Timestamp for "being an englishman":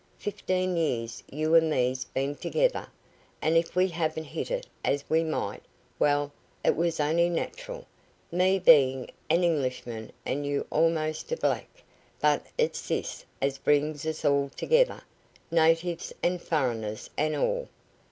8.57-10.11